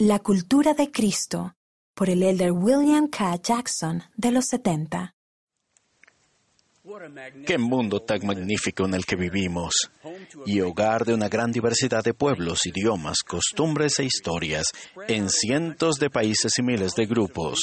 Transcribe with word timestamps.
La 0.00 0.20
cultura 0.20 0.74
de 0.74 0.92
Cristo 0.92 1.56
por 1.92 2.08
el 2.08 2.22
elder 2.22 2.52
William 2.52 3.08
K. 3.08 3.34
Jackson 3.42 4.04
de 4.16 4.30
los 4.30 4.44
70. 4.46 5.16
Qué 7.44 7.58
mundo 7.58 8.00
tan 8.00 8.24
magnífico 8.24 8.84
en 8.84 8.94
el 8.94 9.04
que 9.04 9.16
vivimos 9.16 9.90
y 10.46 10.60
hogar 10.60 11.04
de 11.04 11.14
una 11.14 11.28
gran 11.28 11.50
diversidad 11.50 12.04
de 12.04 12.14
pueblos, 12.14 12.64
idiomas, 12.64 13.24
costumbres 13.26 13.98
e 13.98 14.04
historias 14.04 14.68
en 15.08 15.28
cientos 15.30 15.96
de 15.96 16.10
países 16.10 16.52
y 16.58 16.62
miles 16.62 16.94
de 16.94 17.06
grupos, 17.06 17.58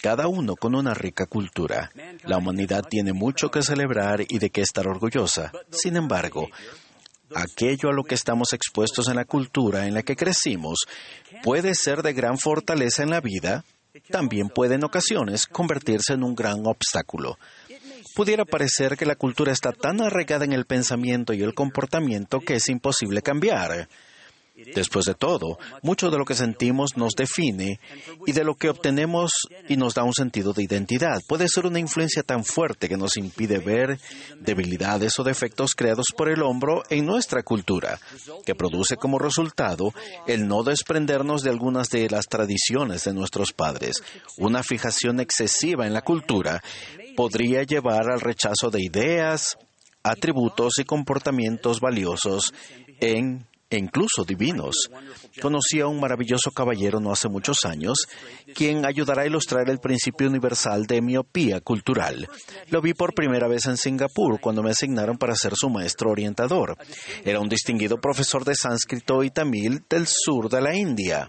cada 0.00 0.28
uno 0.28 0.54
con 0.54 0.76
una 0.76 0.94
rica 0.94 1.26
cultura. 1.26 1.90
La 2.22 2.38
humanidad 2.38 2.84
tiene 2.88 3.12
mucho 3.12 3.50
que 3.50 3.62
celebrar 3.62 4.20
y 4.28 4.38
de 4.38 4.50
qué 4.50 4.60
estar 4.60 4.86
orgullosa. 4.86 5.50
Sin 5.70 5.96
embargo, 5.96 6.48
aquello 7.34 7.88
a 7.90 7.92
lo 7.92 8.04
que 8.04 8.14
estamos 8.14 8.52
expuestos 8.52 9.08
en 9.08 9.16
la 9.16 9.24
cultura 9.24 9.86
en 9.86 9.94
la 9.94 10.02
que 10.02 10.16
crecimos 10.16 10.86
puede 11.42 11.74
ser 11.74 12.02
de 12.02 12.12
gran 12.12 12.38
fortaleza 12.38 13.02
en 13.02 13.10
la 13.10 13.20
vida, 13.20 13.64
también 14.10 14.48
puede 14.48 14.74
en 14.74 14.84
ocasiones 14.84 15.46
convertirse 15.46 16.12
en 16.12 16.22
un 16.22 16.34
gran 16.34 16.66
obstáculo. 16.66 17.38
Pudiera 18.14 18.44
parecer 18.44 18.96
que 18.96 19.06
la 19.06 19.16
cultura 19.16 19.52
está 19.52 19.72
tan 19.72 20.00
arraigada 20.00 20.44
en 20.44 20.52
el 20.52 20.64
pensamiento 20.64 21.32
y 21.32 21.42
el 21.42 21.54
comportamiento 21.54 22.40
que 22.40 22.54
es 22.54 22.68
imposible 22.68 23.22
cambiar. 23.22 23.88
Después 24.74 25.04
de 25.04 25.14
todo, 25.14 25.58
mucho 25.82 26.10
de 26.10 26.16
lo 26.16 26.24
que 26.24 26.34
sentimos 26.34 26.96
nos 26.96 27.14
define 27.14 27.78
y 28.26 28.32
de 28.32 28.42
lo 28.42 28.54
que 28.54 28.70
obtenemos 28.70 29.30
y 29.68 29.76
nos 29.76 29.94
da 29.94 30.02
un 30.02 30.14
sentido 30.14 30.54
de 30.54 30.62
identidad. 30.62 31.20
Puede 31.28 31.46
ser 31.48 31.66
una 31.66 31.78
influencia 31.78 32.22
tan 32.22 32.42
fuerte 32.42 32.88
que 32.88 32.96
nos 32.96 33.18
impide 33.18 33.58
ver 33.58 33.98
debilidades 34.40 35.18
o 35.18 35.24
defectos 35.24 35.74
creados 35.74 36.06
por 36.16 36.30
el 36.30 36.42
hombro 36.42 36.82
en 36.88 37.04
nuestra 37.04 37.42
cultura, 37.42 38.00
que 38.46 38.54
produce 38.54 38.96
como 38.96 39.18
resultado 39.18 39.92
el 40.26 40.48
no 40.48 40.62
desprendernos 40.62 41.42
de 41.42 41.50
algunas 41.50 41.90
de 41.90 42.08
las 42.08 42.26
tradiciones 42.26 43.04
de 43.04 43.12
nuestros 43.12 43.52
padres. 43.52 44.02
Una 44.38 44.62
fijación 44.62 45.20
excesiva 45.20 45.86
en 45.86 45.92
la 45.92 46.00
cultura 46.00 46.62
podría 47.14 47.62
llevar 47.62 48.10
al 48.10 48.20
rechazo 48.20 48.70
de 48.70 48.82
ideas, 48.82 49.58
atributos 50.02 50.78
y 50.78 50.84
comportamientos 50.84 51.80
valiosos 51.80 52.54
en 53.00 53.46
e 53.68 53.76
incluso 53.76 54.24
divinos. 54.24 54.88
Conocí 55.40 55.80
a 55.80 55.86
un 55.86 56.00
maravilloso 56.00 56.50
caballero 56.50 57.00
no 57.00 57.12
hace 57.12 57.28
muchos 57.28 57.64
años, 57.64 58.06
quien 58.54 58.86
ayudará 58.86 59.22
a 59.22 59.26
ilustrar 59.26 59.68
el 59.68 59.78
principio 59.78 60.28
universal 60.28 60.86
de 60.86 61.02
miopía 61.02 61.60
cultural. 61.60 62.28
Lo 62.70 62.80
vi 62.80 62.94
por 62.94 63.14
primera 63.14 63.48
vez 63.48 63.66
en 63.66 63.76
Singapur 63.76 64.40
cuando 64.40 64.62
me 64.62 64.70
asignaron 64.70 65.18
para 65.18 65.34
ser 65.34 65.54
su 65.56 65.68
maestro 65.68 66.10
orientador. 66.10 66.76
Era 67.24 67.40
un 67.40 67.48
distinguido 67.48 68.00
profesor 68.00 68.44
de 68.44 68.54
sánscrito 68.54 69.22
y 69.22 69.30
tamil 69.30 69.84
del 69.88 70.06
sur 70.06 70.48
de 70.48 70.60
la 70.60 70.74
India. 70.74 71.28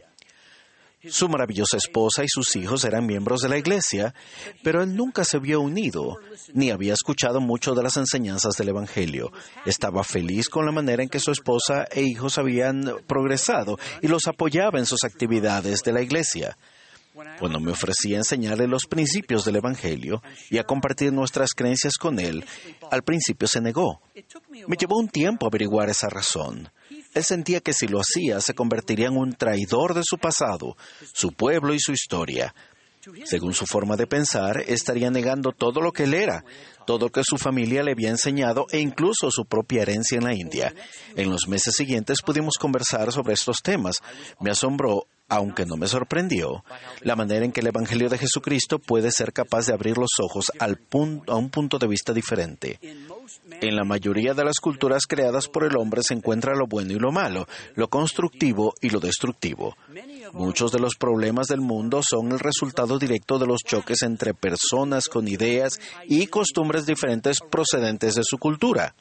Su 1.06 1.30
maravillosa 1.30 1.78
esposa 1.78 2.24
y 2.24 2.28
sus 2.28 2.56
hijos 2.56 2.84
eran 2.84 3.06
miembros 3.06 3.42
de 3.42 3.50
la 3.50 3.58
iglesia, 3.58 4.16
pero 4.64 4.82
él 4.82 4.96
nunca 4.96 5.24
se 5.24 5.38
vio 5.38 5.62
unido, 5.62 6.18
ni 6.54 6.72
había 6.72 6.94
escuchado 6.94 7.40
mucho 7.40 7.76
de 7.76 7.84
las 7.84 7.98
enseñanzas 7.98 8.56
del 8.58 8.70
Evangelio. 8.70 9.32
Estaba 9.66 10.04
feliz 10.04 10.50
con 10.50 10.66
la 10.66 10.72
manera 10.72 11.04
en 11.04 11.10
que 11.10 11.20
su 11.20 11.32
esposa 11.32 11.86
e 11.92 12.02
hijos 12.02 12.40
habían 12.40 12.96
progresado 13.06 13.78
y 14.02 14.08
los 14.08 14.26
apoyaba 14.26 14.80
en 14.80 14.88
sus 14.88 15.04
actividades 15.04 15.84
de 15.84 15.94
la 15.94 16.02
iglesia. 16.02 16.58
Cuando 17.40 17.60
me 17.60 17.72
ofrecí 17.72 18.16
a 18.16 18.20
enseñarle 18.20 18.68
los 18.68 18.86
principios 18.86 19.46
del 19.46 19.58
Evangelio 19.58 20.22
y 20.50 20.58
a 20.58 20.64
compartir 20.64 21.14
nuestras 21.14 21.52
creencias 21.56 21.98
con 21.98 22.20
él, 22.20 22.44
al 22.90 23.04
principio 23.04 23.48
se 23.48 23.62
negó. 23.62 24.02
Me 24.68 24.78
llevó 24.78 24.98
un 24.98 25.10
tiempo 25.10 25.46
averiguar 25.46 25.90
esa 25.90 26.10
razón. 26.10 26.70
Él 27.18 27.24
sentía 27.24 27.62
que 27.62 27.74
si 27.74 27.88
lo 27.88 28.00
hacía 28.00 28.40
se 28.42 28.54
convertiría 28.54 29.08
en 29.08 29.18
un 29.18 29.34
traidor 29.34 29.96
de 29.96 30.04
su 30.04 30.20
pasado, 30.20 30.78
su 31.14 31.32
pueblo 31.32 31.74
y 31.74 31.80
su 31.80 31.92
historia. 31.92 32.54
Según 33.26 33.54
su 33.54 33.66
forma 33.66 33.96
de 33.96 34.06
pensar, 34.06 34.64
estaría 34.68 35.10
negando 35.10 35.52
todo 35.52 35.82
lo 35.82 35.92
que 35.92 36.04
él 36.04 36.14
era, 36.14 36.44
todo 36.86 37.06
lo 37.06 37.12
que 37.12 37.24
su 37.24 37.38
familia 37.38 37.82
le 37.82 37.94
había 37.94 38.10
enseñado 38.10 38.68
e 38.70 38.80
incluso 38.80 39.32
su 39.32 39.46
propia 39.46 39.82
herencia 39.82 40.18
en 40.20 40.26
la 40.26 40.36
India. 40.36 40.74
En 41.16 41.32
los 41.32 41.48
meses 41.48 41.74
siguientes 41.76 42.22
pudimos 42.22 42.56
conversar 42.60 43.12
sobre 43.12 43.34
estos 43.34 43.64
temas. 43.64 43.98
Me 44.40 44.52
asombró 44.52 45.08
aunque 45.30 45.66
no 45.66 45.76
me 45.76 45.88
sorprendió, 45.88 46.64
la 47.02 47.16
manera 47.16 47.46
en 47.46 47.52
que 47.52 47.62
el 47.62 47.68
Evangelio 47.68 48.10
de 48.10 48.18
Jesucristo 48.18 48.80
puede 48.80 49.12
ser 49.12 49.34
capaz 49.34 49.68
de 49.68 49.74
abrir 49.74 49.98
los 49.98 50.12
ojos 50.20 50.52
al 50.60 50.80
a 51.28 51.36
un 51.36 51.50
punto 51.50 51.80
de 51.80 51.88
vista 51.88 52.14
diferente. 52.14 52.80
En 53.62 53.76
la 53.76 53.84
mayoría 53.84 54.34
de 54.34 54.46
las 54.46 54.58
culturas 54.62 55.06
creadas 55.08 55.48
por 55.48 55.66
el 55.66 55.76
hombre 55.78 56.02
se 56.04 56.14
encuentra 56.14 56.56
lo 56.56 56.68
bueno 56.68 56.94
y 56.94 57.00
lo 57.00 57.12
malo, 57.12 57.48
lo 57.76 57.90
constructivo 57.90 58.74
y 58.82 58.90
lo 58.90 59.00
destructivo. 59.00 59.76
Muchos 60.34 60.72
de 60.72 60.80
los 60.80 60.96
problemas 60.96 61.48
del 61.48 61.62
mundo 61.62 62.02
son 62.08 62.32
el 62.32 62.40
resultado 62.40 62.98
directo 62.98 63.38
de 63.40 63.48
los 63.48 63.62
choques 63.62 64.02
entre 64.04 64.34
personas 64.34 65.08
con 65.08 65.28
ideas 65.28 65.80
y 66.06 66.28
costumbres 66.28 66.86
diferentes 66.86 67.40
procedentes 67.42 68.16
de 68.16 68.24
su 68.24 68.38
cultura. 68.38 68.94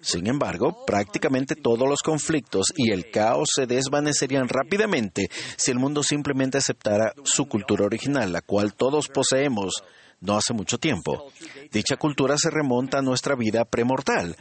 Sin 0.00 0.26
embargo, 0.26 0.84
prácticamente 0.86 1.54
todos 1.54 1.88
los 1.88 2.02
conflictos 2.02 2.66
y 2.76 2.90
el 2.92 3.10
caos 3.10 3.48
se 3.54 3.66
desvanecerían 3.66 4.48
rápidamente 4.48 5.28
si 5.56 5.70
el 5.70 5.78
mundo 5.78 6.02
simplemente 6.02 6.58
aceptara 6.58 7.12
su 7.24 7.46
cultura 7.46 7.86
original, 7.86 8.32
la 8.32 8.40
cual 8.40 8.74
todos 8.74 9.08
poseemos 9.08 9.82
no 10.20 10.36
hace 10.36 10.52
mucho 10.52 10.78
tiempo. 10.78 11.30
Dicha 11.70 11.96
cultura 11.96 12.36
se 12.36 12.50
remonta 12.50 12.98
a 12.98 13.02
nuestra 13.02 13.36
vida 13.36 13.64
premortal. 13.64 14.36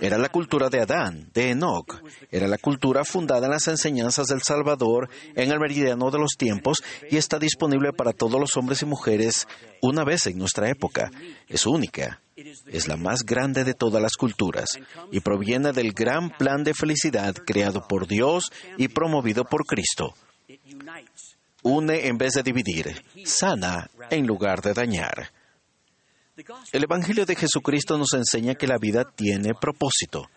Era 0.00 0.18
la 0.18 0.28
cultura 0.28 0.68
de 0.68 0.80
Adán, 0.80 1.30
de 1.32 1.50
Enoch. 1.50 2.02
Era 2.30 2.48
la 2.48 2.58
cultura 2.58 3.04
fundada 3.04 3.46
en 3.46 3.52
las 3.52 3.68
enseñanzas 3.68 4.26
del 4.26 4.42
Salvador 4.42 5.08
en 5.34 5.50
el 5.50 5.60
meridiano 5.60 6.10
de 6.10 6.18
los 6.18 6.32
tiempos 6.36 6.82
y 7.10 7.16
está 7.16 7.38
disponible 7.38 7.92
para 7.92 8.12
todos 8.12 8.40
los 8.40 8.56
hombres 8.56 8.82
y 8.82 8.86
mujeres 8.86 9.46
una 9.80 10.04
vez 10.04 10.26
en 10.26 10.38
nuestra 10.38 10.68
época. 10.68 11.10
Es 11.48 11.66
única. 11.66 12.20
Es 12.66 12.88
la 12.88 12.96
más 12.96 13.24
grande 13.24 13.62
de 13.64 13.74
todas 13.74 14.02
las 14.02 14.16
culturas 14.16 14.78
y 15.10 15.20
proviene 15.20 15.72
del 15.72 15.92
gran 15.92 16.30
plan 16.30 16.64
de 16.64 16.74
felicidad 16.74 17.34
creado 17.34 17.86
por 17.86 18.06
Dios 18.06 18.50
y 18.78 18.88
promovido 18.88 19.44
por 19.44 19.64
Cristo 19.66 20.14
une 21.62 22.06
en 22.06 22.18
vez 22.18 22.34
de 22.34 22.42
dividir, 22.42 23.04
sana 23.24 23.88
en 24.10 24.26
lugar 24.26 24.60
de 24.62 24.74
dañar. 24.74 25.32
El 26.72 26.84
Evangelio 26.84 27.26
de 27.26 27.36
Jesucristo 27.36 27.98
nos 27.98 28.14
enseña 28.14 28.54
que 28.54 28.66
la 28.66 28.78
vida 28.78 29.04
tiene 29.04 29.54
propósito. 29.54 30.28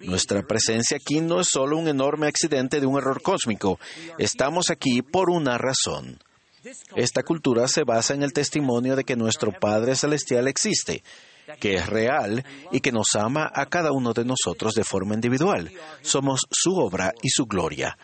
Nuestra 0.00 0.42
presencia 0.42 0.96
aquí 0.96 1.20
no 1.20 1.40
es 1.40 1.48
solo 1.50 1.76
un 1.76 1.88
enorme 1.88 2.28
accidente 2.28 2.80
de 2.80 2.86
un 2.86 2.96
error 2.96 3.20
cósmico. 3.20 3.78
Estamos 4.18 4.70
aquí 4.70 5.02
por 5.02 5.28
una 5.28 5.58
razón. 5.58 6.18
Esta 6.94 7.22
cultura 7.22 7.66
se 7.68 7.84
basa 7.84 8.14
en 8.14 8.22
el 8.22 8.32
testimonio 8.32 8.94
de 8.94 9.04
que 9.04 9.16
nuestro 9.16 9.50
Padre 9.52 9.96
Celestial 9.96 10.46
existe, 10.46 11.02
que 11.58 11.74
es 11.74 11.86
real 11.86 12.44
y 12.70 12.80
que 12.80 12.92
nos 12.92 13.08
ama 13.14 13.50
a 13.52 13.66
cada 13.66 13.92
uno 13.92 14.12
de 14.12 14.24
nosotros 14.24 14.74
de 14.74 14.84
forma 14.84 15.14
individual. 15.14 15.70
Somos 16.02 16.42
su 16.50 16.76
obra 16.76 17.12
y 17.22 17.30
su 17.30 17.46
gloria. 17.46 17.96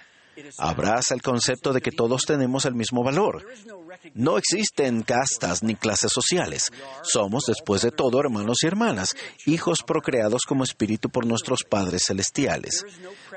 Abraza 0.59 1.15
el 1.15 1.23
concepto 1.23 1.73
de 1.73 1.81
que 1.81 1.91
todos 1.91 2.23
tenemos 2.27 2.65
el 2.65 2.75
mismo 2.75 3.03
valor. 3.03 3.45
No 4.15 4.39
existen 4.39 5.03
castas 5.03 5.63
ni 5.63 5.75
clases 5.75 6.13
sociales. 6.13 6.71
Somos, 7.03 7.45
después 7.47 7.83
de 7.83 7.91
todo, 7.91 8.21
hermanos 8.21 8.59
y 8.63 8.67
hermanas, 8.67 9.15
hijos 9.47 9.83
procreados 9.83 10.43
como 10.47 10.65
espíritu 10.65 11.09
por 11.09 11.27
nuestros 11.27 11.61
padres 11.69 12.05
celestiales. 12.07 12.85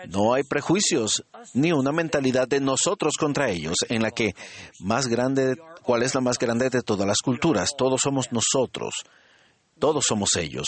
No 0.07 0.33
hay 0.33 0.43
prejuicios 0.43 1.23
ni 1.53 1.71
una 1.71 1.91
mentalidad 1.91 2.47
de 2.47 2.59
nosotros 2.59 3.13
contra 3.17 3.49
ellos, 3.49 3.75
en 3.89 4.01
la 4.01 4.11
que 4.11 4.33
más 4.79 5.07
grande, 5.07 5.55
cuál 5.83 6.03
es 6.03 6.15
la 6.15 6.21
más 6.21 6.37
grande 6.37 6.69
de 6.69 6.81
todas 6.81 7.07
las 7.07 7.19
culturas. 7.19 7.71
Todos 7.77 8.01
somos 8.01 8.31
nosotros. 8.31 8.93
Todos 9.79 10.05
somos 10.07 10.35
ellos. 10.35 10.67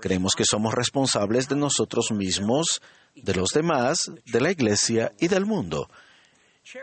Creemos 0.00 0.32
que 0.36 0.44
somos 0.44 0.74
responsables 0.74 1.48
de 1.48 1.56
nosotros 1.56 2.10
mismos, 2.10 2.80
de 3.14 3.34
los 3.34 3.50
demás, 3.50 4.10
de 4.26 4.40
la 4.40 4.50
Iglesia 4.50 5.12
y 5.18 5.28
del 5.28 5.46
mundo. 5.46 5.88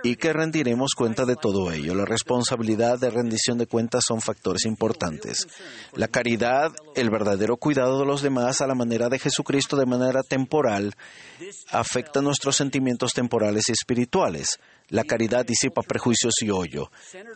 Y 0.03 0.15
que 0.15 0.33
rendiremos 0.33 0.93
cuenta 0.95 1.25
de 1.25 1.35
todo 1.35 1.71
ello. 1.71 1.95
La 1.95 2.03
responsabilidad 2.03 2.99
de 2.99 3.09
rendición 3.09 3.57
de 3.57 3.67
cuentas 3.67 4.03
son 4.05 4.21
factores 4.21 4.65
importantes. 4.65 5.47
La 5.93 6.07
caridad, 6.07 6.73
el 6.95 7.09
verdadero 7.09 7.57
cuidado 7.57 7.99
de 7.99 8.05
los 8.05 8.21
demás 8.21 8.59
a 8.59 8.67
la 8.67 8.75
manera 8.75 9.07
de 9.07 9.19
Jesucristo 9.19 9.77
de 9.77 9.85
manera 9.85 10.23
temporal, 10.23 10.95
afecta 11.69 12.21
nuestros 12.21 12.55
sentimientos 12.55 13.13
temporales 13.13 13.69
y 13.69 13.73
espirituales. 13.73 14.59
La 14.89 15.03
caridad 15.03 15.45
disipa 15.45 15.81
prejuicios 15.81 16.33
y 16.41 16.49
odio. 16.49 16.89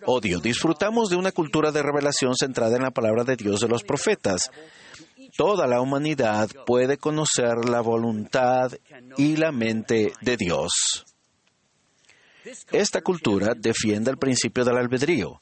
Odio. 0.06 0.39
Disfrutamos 0.39 1.09
de 1.09 1.18
una 1.18 1.31
cultura 1.31 1.71
de 1.71 1.83
revelación 1.83 2.36
centrada 2.36 2.77
en 2.77 2.83
la 2.83 2.92
palabra 2.92 3.24
de 3.24 3.36
Dios 3.36 3.59
de 3.59 3.68
los 3.68 3.83
profetas 3.83 4.50
toda 5.36 5.68
la 5.68 5.81
humanidad 5.81 6.50
puede 6.65 6.98
conocer 6.98 7.65
la 7.69 7.81
voluntad 7.81 8.71
y 9.18 9.38
la 9.38 9.51
mente 9.51 10.13
de 10.21 10.38
Dios. 10.38 11.06
Esta 12.71 13.01
cultura 13.01 13.53
defiende 13.56 14.12
el 14.12 14.18
principio 14.18 14.65
del 14.65 14.77
albedrío. 14.77 15.42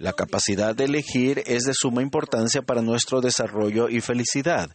La 0.00 0.12
capacidad 0.12 0.74
de 0.74 0.84
elegir 0.84 1.42
es 1.46 1.64
de 1.64 1.72
suma 1.72 2.02
importancia 2.02 2.62
para 2.62 2.82
nuestro 2.82 3.20
desarrollo 3.20 3.88
y 3.88 4.00
felicidad. 4.00 4.70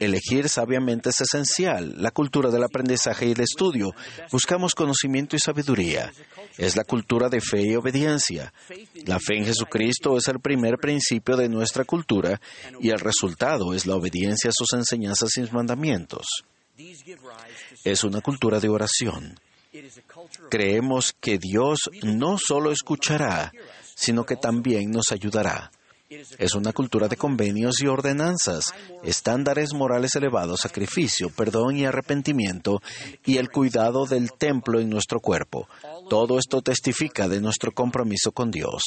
Elegir 0.00 0.48
sabiamente 0.48 1.10
es 1.10 1.20
esencial. 1.20 1.94
La 1.96 2.10
cultura 2.10 2.50
del 2.50 2.64
aprendizaje 2.64 3.26
y 3.26 3.32
el 3.32 3.40
estudio. 3.40 3.94
Buscamos 4.30 4.74
conocimiento 4.74 5.36
y 5.36 5.38
sabiduría. 5.38 6.12
Es 6.56 6.76
la 6.76 6.84
cultura 6.84 7.28
de 7.28 7.40
fe 7.40 7.62
y 7.62 7.76
obediencia. 7.76 8.52
La 9.04 9.18
fe 9.18 9.36
en 9.38 9.46
Jesucristo 9.46 10.16
es 10.16 10.28
el 10.28 10.40
primer 10.40 10.78
principio 10.78 11.36
de 11.36 11.48
nuestra 11.48 11.84
cultura 11.84 12.40
y 12.80 12.90
el 12.90 12.98
resultado 12.98 13.74
es 13.74 13.86
la 13.86 13.96
obediencia 13.96 14.50
a 14.50 14.54
sus 14.54 14.72
enseñanzas 14.72 15.30
y 15.36 15.42
mandamientos. 15.52 16.26
Es 17.84 18.04
una 18.04 18.20
cultura 18.20 18.60
de 18.60 18.68
oración. 18.68 19.38
Creemos 20.50 21.14
que 21.20 21.38
Dios 21.38 21.90
no 22.02 22.38
solo 22.38 22.70
escuchará, 22.70 23.52
sino 23.94 24.24
que 24.24 24.36
también 24.36 24.90
nos 24.90 25.12
ayudará. 25.12 25.70
Es 26.08 26.54
una 26.54 26.72
cultura 26.72 27.08
de 27.08 27.16
convenios 27.16 27.82
y 27.82 27.88
ordenanzas, 27.88 28.72
estándares 29.02 29.74
morales 29.74 30.14
elevados, 30.14 30.60
sacrificio, 30.60 31.30
perdón 31.30 31.76
y 31.76 31.84
arrepentimiento, 31.84 32.80
y 33.24 33.38
el 33.38 33.50
cuidado 33.50 34.06
del 34.06 34.32
templo 34.32 34.78
en 34.78 34.88
nuestro 34.88 35.18
cuerpo. 35.18 35.68
Todo 36.08 36.38
esto 36.38 36.62
testifica 36.62 37.28
de 37.28 37.40
nuestro 37.40 37.72
compromiso 37.72 38.30
con 38.30 38.52
Dios. 38.52 38.82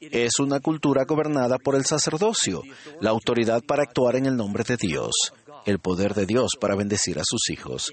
Es 0.00 0.38
una 0.38 0.60
cultura 0.60 1.04
gobernada 1.04 1.58
por 1.58 1.74
el 1.74 1.84
sacerdocio, 1.84 2.62
la 3.00 3.10
autoridad 3.10 3.62
para 3.62 3.82
actuar 3.82 4.16
en 4.16 4.24
el 4.24 4.36
nombre 4.36 4.64
de 4.64 4.78
Dios, 4.78 5.34
el 5.66 5.78
poder 5.78 6.14
de 6.14 6.24
Dios 6.24 6.52
para 6.58 6.74
bendecir 6.74 7.18
a 7.18 7.24
sus 7.24 7.50
hijos. 7.50 7.92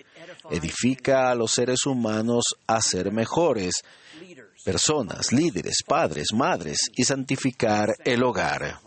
Edifica 0.50 1.32
a 1.32 1.36
los 1.36 1.52
seres 1.52 1.86
humanos 1.86 2.44
a 2.68 2.82
ser 2.82 3.12
mejores, 3.12 3.84
personas, 4.64 5.32
líderes, 5.32 5.84
padres, 5.86 6.28
madres 6.34 6.78
y 6.96 7.04
santificar 7.04 7.90
el 8.06 8.24
hogar. 8.24 8.80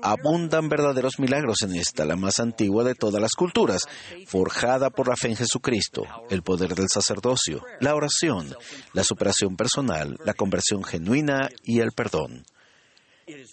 Abundan 0.00 0.68
verdaderos 0.68 1.18
milagros 1.18 1.58
en 1.62 1.76
esta, 1.76 2.06
la 2.06 2.16
más 2.16 2.40
antigua 2.40 2.82
de 2.84 2.94
todas 2.94 3.20
las 3.20 3.32
culturas, 3.32 3.82
forjada 4.26 4.90
por 4.90 5.08
la 5.08 5.16
fe 5.16 5.28
en 5.28 5.36
Jesucristo, 5.36 6.04
el 6.30 6.42
poder 6.42 6.74
del 6.74 6.88
sacerdocio, 6.88 7.62
la 7.80 7.94
oración, 7.94 8.54
la 8.94 9.04
superación 9.04 9.56
personal, 9.56 10.16
la 10.24 10.34
conversión 10.34 10.82
genuina 10.82 11.48
y 11.62 11.80
el 11.80 11.92
perdón. 11.92 12.44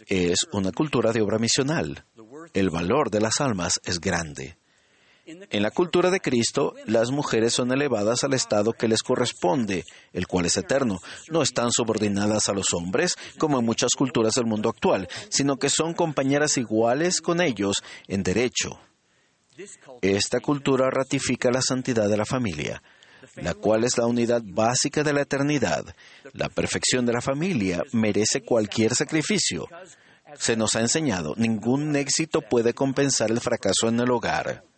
Es 0.07 0.39
una 0.53 0.71
cultura 0.71 1.11
de 1.11 1.21
obra 1.21 1.39
misional. 1.39 2.05
El 2.53 2.69
valor 2.69 3.11
de 3.11 3.21
las 3.21 3.41
almas 3.41 3.73
es 3.83 3.99
grande. 3.99 4.58
En 5.51 5.61
la 5.61 5.69
cultura 5.69 6.09
de 6.09 6.19
Cristo, 6.19 6.73
las 6.85 7.11
mujeres 7.11 7.53
son 7.53 7.71
elevadas 7.71 8.23
al 8.23 8.33
estado 8.33 8.73
que 8.73 8.87
les 8.87 9.03
corresponde, 9.03 9.83
el 10.11 10.25
cual 10.25 10.47
es 10.47 10.57
eterno. 10.57 10.97
No 11.29 11.43
están 11.43 11.71
subordinadas 11.71 12.49
a 12.49 12.53
los 12.53 12.73
hombres, 12.73 13.15
como 13.37 13.59
en 13.59 13.65
muchas 13.65 13.91
culturas 13.95 14.33
del 14.33 14.47
mundo 14.47 14.69
actual, 14.69 15.07
sino 15.29 15.57
que 15.57 15.69
son 15.69 15.93
compañeras 15.93 16.57
iguales 16.57 17.21
con 17.21 17.41
ellos 17.41 17.75
en 18.07 18.23
derecho. 18.23 18.79
Esta 20.01 20.39
cultura 20.39 20.89
ratifica 20.89 21.51
la 21.51 21.61
santidad 21.61 22.09
de 22.09 22.17
la 22.17 22.25
familia, 22.25 22.81
la 23.35 23.53
cual 23.53 23.83
es 23.83 23.97
la 23.99 24.07
unidad 24.07 24.41
básica 24.43 25.03
de 25.03 25.13
la 25.13 25.21
eternidad. 25.21 25.95
La 26.33 26.49
perfección 26.49 27.05
de 27.05 27.13
la 27.13 27.21
familia 27.21 27.83
merece 27.91 28.41
cualquier 28.41 28.95
sacrificio. 28.95 29.67
Se 30.35 30.55
nos 30.55 30.75
ha 30.75 30.81
enseñado, 30.81 31.35
ningún 31.37 31.95
éxito 31.95 32.41
puede 32.41 32.73
compensar 32.73 33.29
el 33.29 33.41
fracaso 33.41 33.89
en 33.89 33.99
el 33.99 34.09
hogar. 34.09 34.68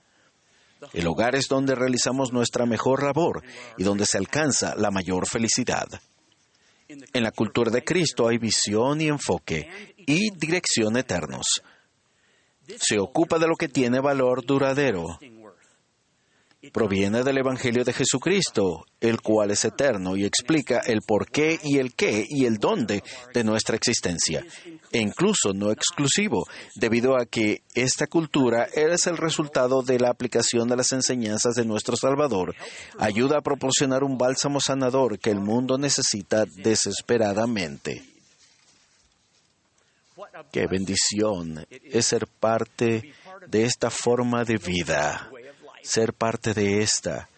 El 0.94 1.08
hogar 1.08 1.36
es 1.36 1.48
donde 1.48 1.76
realizamos 1.76 2.34
nuestra 2.34 2.66
mejor 2.66 3.04
labor 3.04 3.44
y 3.78 3.84
donde 3.84 4.06
se 4.06 4.18
alcanza 4.18 4.76
la 4.76 4.92
mayor 4.92 5.28
felicidad. 5.28 5.88
En 6.88 7.24
la 7.24 7.32
cultura 7.32 7.72
de 7.72 7.84
Cristo 7.84 8.28
hay 8.28 8.38
visión 8.38 9.00
y 9.00 9.08
enfoque 9.08 9.94
y 9.98 10.30
dirección 10.36 10.98
eternos. 10.98 11.62
Se 12.80 13.00
ocupa 13.00 13.40
de 13.40 13.48
lo 13.48 13.56
que 13.56 13.70
tiene 13.70 14.00
valor 14.00 14.46
duradero 14.46 15.18
proviene 16.70 17.24
del 17.24 17.40
Evangelio 17.40 17.84
de 17.84 17.94
Jesucristo, 17.94 18.86
el 19.00 19.22
cual 19.22 19.50
es 19.50 19.66
eterno 19.66 20.16
y 20.16 20.26
explica 20.26 20.80
el 20.80 21.02
por 21.02 21.30
qué 21.32 21.60
y 21.64 21.80
el 21.80 21.96
qué 21.96 22.26
y 22.30 22.46
el 22.46 22.58
dónde 22.58 23.04
de 23.34 23.44
nuestra 23.44 23.76
existencia, 23.76 24.46
e 24.92 25.00
incluso 25.00 25.54
no 25.54 25.72
exclusivo, 25.72 26.46
debido 26.76 27.18
a 27.18 27.26
que 27.26 27.64
esta 27.74 28.06
cultura 28.06 28.66
es 28.66 29.08
el 29.08 29.18
resultado 29.18 29.82
de 29.82 30.00
la 30.00 30.10
aplicación 30.10 30.68
de 30.68 30.78
las 30.78 30.92
enseñanzas 30.92 31.56
de 31.56 31.66
nuestro 31.66 31.96
Salvador, 31.96 32.56
ayuda 33.00 33.40
a 33.40 33.42
proporcionar 33.42 34.04
un 34.04 34.18
bálsamo 34.18 34.60
sanador 34.60 35.18
que 35.18 35.32
el 35.32 35.40
mundo 35.40 35.80
necesita 35.80 36.46
desesperadamente. 36.46 38.04
Qué 40.52 40.68
bendición 40.68 41.66
es 41.70 42.06
ser 42.06 42.28
parte 42.28 43.14
de 43.48 43.64
esta 43.64 43.90
forma 43.90 44.44
de 44.44 44.58
vida 44.58 45.32
ser 45.84 46.14
parte 46.14 46.54
de 46.54 46.82
esta. 46.82 47.30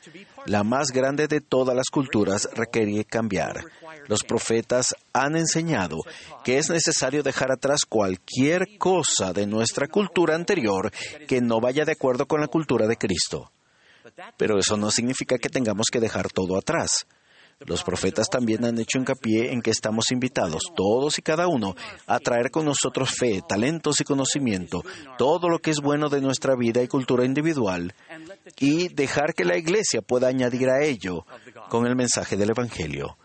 La 0.45 0.63
más 0.63 0.91
grande 0.91 1.27
de 1.27 1.41
todas 1.41 1.75
las 1.75 1.87
culturas 1.89 2.49
requiere 2.53 3.05
cambiar. 3.05 3.63
Los 4.07 4.23
profetas 4.23 4.95
han 5.13 5.35
enseñado 5.35 5.97
que 6.43 6.57
es 6.57 6.69
necesario 6.69 7.23
dejar 7.23 7.51
atrás 7.51 7.81
cualquier 7.87 8.77
cosa 8.77 9.31
de 9.31 9.47
nuestra 9.47 9.87
cultura 9.87 10.35
anterior 10.35 10.91
que 11.27 11.41
no 11.41 11.61
vaya 11.61 11.85
de 11.85 11.93
acuerdo 11.93 12.27
con 12.27 12.41
la 12.41 12.47
cultura 12.47 12.87
de 12.87 12.97
Cristo. 12.97 13.51
Pero 14.37 14.59
eso 14.59 14.75
no 14.75 14.91
significa 14.91 15.37
que 15.37 15.49
tengamos 15.49 15.87
que 15.91 16.01
dejar 16.01 16.29
todo 16.29 16.57
atrás. 16.57 17.07
Los 17.59 17.83
profetas 17.83 18.29
también 18.29 18.65
han 18.65 18.79
hecho 18.79 18.97
hincapié 18.97 19.53
en 19.53 19.61
que 19.61 19.71
estamos 19.71 20.11
invitados, 20.11 20.63
todos 20.75 21.17
y 21.17 21.21
cada 21.21 21.47
uno, 21.47 21.75
a 22.07 22.19
traer 22.19 22.51
con 22.51 22.65
nosotros 22.65 23.11
fe, 23.17 23.41
talentos 23.47 24.01
y 24.01 24.03
conocimiento, 24.03 24.83
todo 25.17 25.49
lo 25.49 25.59
que 25.59 25.71
es 25.71 25.79
bueno 25.79 26.09
de 26.09 26.21
nuestra 26.21 26.55
vida 26.55 26.81
y 26.81 26.87
cultura 26.87 27.25
individual, 27.25 27.93
y 28.59 28.89
dejar 28.89 29.33
que 29.33 29.45
la 29.45 29.57
Iglesia 29.57 30.01
pueda 30.01 30.27
añadir 30.27 30.69
a 30.69 30.83
ello 30.83 31.25
con 31.69 31.87
el 31.87 31.95
mensaje 31.95 32.35
del 32.35 32.51
Evangelio. 32.51 33.17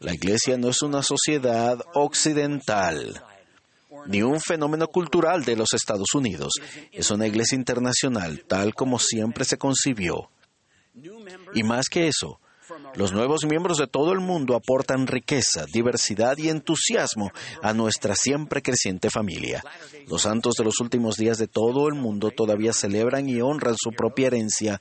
La 0.00 0.14
Iglesia 0.14 0.56
no 0.58 0.68
es 0.68 0.82
una 0.82 1.02
sociedad 1.02 1.78
occidental 1.94 3.22
ni 4.06 4.22
un 4.22 4.40
fenómeno 4.40 4.88
cultural 4.88 5.44
de 5.44 5.56
los 5.56 5.72
Estados 5.72 6.14
Unidos. 6.14 6.52
Es 6.92 7.10
una 7.10 7.26
iglesia 7.26 7.56
internacional, 7.56 8.44
tal 8.46 8.74
como 8.74 8.98
siempre 8.98 9.44
se 9.44 9.58
concibió. 9.58 10.30
Y 11.54 11.62
más 11.62 11.86
que 11.90 12.08
eso, 12.08 12.40
los 12.96 13.12
nuevos 13.12 13.44
miembros 13.44 13.78
de 13.78 13.86
todo 13.86 14.12
el 14.12 14.20
mundo 14.20 14.56
aportan 14.56 15.06
riqueza, 15.06 15.66
diversidad 15.72 16.36
y 16.38 16.48
entusiasmo 16.48 17.30
a 17.62 17.72
nuestra 17.72 18.14
siempre 18.14 18.62
creciente 18.62 19.10
familia. 19.10 19.62
Los 20.08 20.22
santos 20.22 20.54
de 20.54 20.64
los 20.64 20.80
últimos 20.80 21.16
días 21.16 21.38
de 21.38 21.46
todo 21.46 21.88
el 21.88 21.94
mundo 21.94 22.30
todavía 22.30 22.72
celebran 22.72 23.28
y 23.28 23.40
honran 23.40 23.74
su 23.76 23.90
propia 23.92 24.28
herencia 24.28 24.80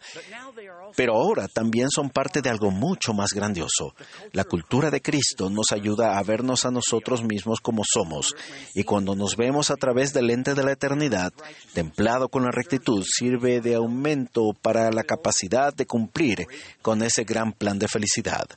pero 0.95 1.13
ahora 1.13 1.47
también 1.47 1.89
son 1.89 2.09
parte 2.09 2.41
de 2.41 2.49
algo 2.49 2.71
mucho 2.71 3.13
más 3.13 3.31
grandioso. 3.33 3.95
La 4.31 4.43
cultura 4.43 4.91
de 4.91 5.01
Cristo 5.01 5.49
nos 5.49 5.71
ayuda 5.71 6.17
a 6.17 6.23
vernos 6.23 6.65
a 6.65 6.71
nosotros 6.71 7.23
mismos 7.23 7.59
como 7.61 7.83
somos, 7.85 8.33
y 8.73 8.83
cuando 8.83 9.15
nos 9.15 9.35
vemos 9.35 9.71
a 9.71 9.75
través 9.75 10.13
del 10.13 10.27
lente 10.27 10.53
de 10.53 10.63
la 10.63 10.71
eternidad, 10.71 11.33
templado 11.73 12.29
con 12.29 12.43
la 12.43 12.51
rectitud, 12.51 13.03
sirve 13.05 13.61
de 13.61 13.75
aumento 13.75 14.53
para 14.61 14.91
la 14.91 15.03
capacidad 15.03 15.73
de 15.73 15.85
cumplir 15.85 16.45
con 16.81 17.01
ese 17.03 17.23
gran 17.23 17.53
plan 17.53 17.79
de 17.79 17.87
felicidad. 17.87 18.47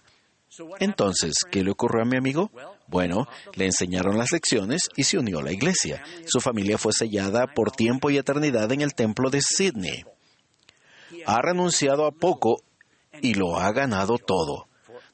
Entonces, 0.80 1.34
¿qué 1.50 1.62
le 1.62 1.70
ocurrió 1.70 2.02
a 2.02 2.06
mi 2.06 2.16
amigo? 2.16 2.50
Bueno, 2.88 3.28
le 3.54 3.66
enseñaron 3.66 4.18
las 4.18 4.32
lecciones 4.32 4.82
y 4.96 5.04
se 5.04 5.18
unió 5.18 5.38
a 5.38 5.42
la 5.42 5.52
iglesia. 5.52 6.02
Su 6.26 6.40
familia 6.40 6.78
fue 6.78 6.92
sellada 6.92 7.46
por 7.46 7.70
tiempo 7.70 8.10
y 8.10 8.16
eternidad 8.16 8.72
en 8.72 8.80
el 8.80 8.94
templo 8.94 9.30
de 9.30 9.40
Sydney 9.40 10.04
ha 11.26 11.40
renunciado 11.42 12.06
a 12.06 12.12
poco 12.12 12.62
y 13.20 13.34
lo 13.34 13.58
ha 13.58 13.72
ganado 13.72 14.18
todo. 14.18 14.68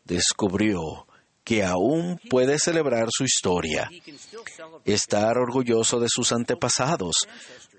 Descubrió 0.04 1.06
que 1.44 1.62
aún 1.62 2.18
puede 2.30 2.58
celebrar 2.58 3.08
su 3.10 3.24
historia, 3.24 3.90
estar 4.84 5.36
orgulloso 5.38 6.00
de 6.00 6.08
sus 6.08 6.32
antepasados, 6.32 7.14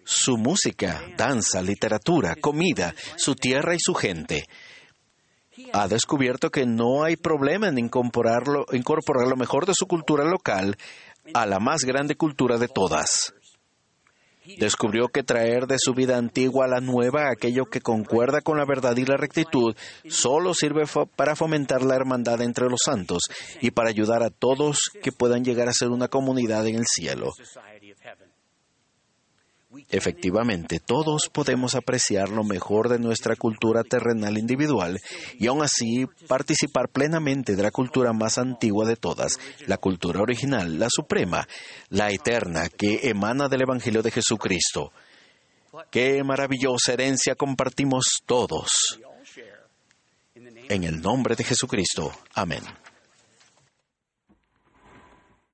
su 0.03 0.38
música, 0.38 1.01
danza, 1.17 1.62
literatura, 1.62 2.36
comida, 2.36 2.93
su 3.17 3.36
tierra 3.36 3.74
y 3.74 3.79
su 3.79 3.95
gente. 3.95 4.45
Ha 5.74 5.88
descubierto 5.88 6.51
que 6.51 6.65
no 6.65 7.03
hay 7.03 7.15
problema 7.15 7.67
en 7.67 7.79
incorporar 7.79 8.48
lo 8.48 9.36
mejor 9.36 9.65
de 9.65 9.74
su 9.74 9.88
cultura 9.88 10.25
local 10.25 10.77
a 11.34 11.45
la 11.45 11.60
más 11.60 11.81
grande 11.81 12.15
cultura 12.15 12.57
de 12.57 12.67
todas. 12.67 13.34
Descubrió 14.58 15.08
que 15.08 15.24
traer 15.24 15.68
de 15.68 15.78
su 15.80 15.94
vida 15.94 16.18
antigua 16.18 16.66
a 16.66 16.68
la 16.68 16.80
nueva 16.80 17.30
aquello 17.30 17.66
que 17.66 17.82
concuerda 17.82 18.42
con 18.42 18.58
la 18.58 18.66
verdad 18.66 18.96
y 18.98 19.06
la 19.06 19.18
rectitud 19.18 19.75
solo 20.08 20.54
sirve 20.54 20.84
para 21.16 21.36
fomentar 21.36 21.82
la 21.84 21.96
hermandad 21.96 22.42
entre 22.42 22.70
los 22.70 22.82
santos 22.84 23.24
y 23.62 23.72
para 23.72 23.90
ayudar 23.90 24.24
a 24.24 24.30
todos 24.30 24.92
que 25.02 25.12
puedan 25.12 25.44
llegar 25.44 25.68
a 25.68 25.74
ser 25.74 25.90
una 25.90 26.08
comunidad 26.08 26.68
en 26.68 26.75
el 26.75 26.86
cielo. 26.86 27.32
Efectivamente, 29.89 30.79
todos 30.79 31.29
podemos 31.32 31.75
apreciar 31.75 32.29
lo 32.29 32.44
mejor 32.44 32.89
de 32.89 33.00
nuestra 33.00 33.36
cultura 33.36 33.84
terrenal 33.84 34.38
individual 34.38 35.00
y 35.38 35.48
aún 35.48 35.63
así 35.63 36.05
participar 36.27 36.89
plenamente 36.89 37.55
de 37.55 37.63
la 37.63 37.72
cultura 37.72 38.13
más 38.13 38.38
antigua 38.38 38.86
de 38.86 38.96
todas, 38.96 39.39
la 39.67 39.77
cultura 39.77 40.22
original, 40.22 40.79
la 40.79 40.88
suprema, 40.89 41.48
la 41.89 42.12
eterna, 42.12 42.70
que 42.70 43.10
emana 43.10 43.48
del 43.48 43.63
Evangelio 43.63 44.01
de 44.01 44.12
Jesucristo. 44.12 44.91
Qué 45.91 46.24
maravillosa 46.24 46.94
herencia 46.94 47.36
compartimos 47.36 48.05
todos. 48.25 49.00
En 50.70 50.84
el 50.84 51.01
nombre 51.01 51.36
de 51.36 51.44
Jesucristo. 51.44 52.12
Amén. 52.34 52.63